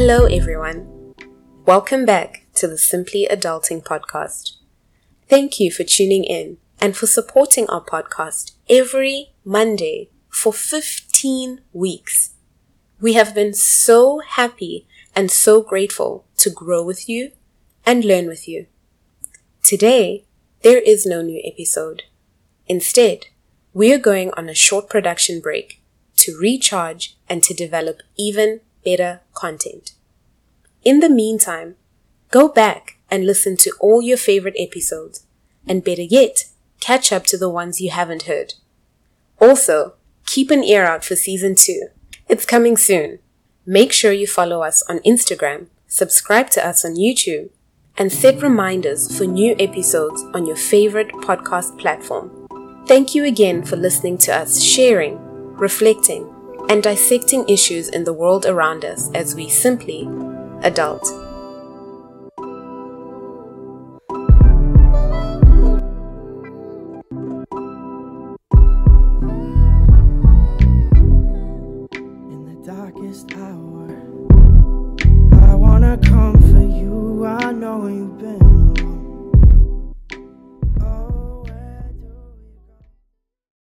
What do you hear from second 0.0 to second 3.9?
Hello, everyone. Welcome back to the Simply Adulting